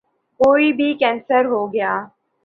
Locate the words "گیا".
1.73-1.91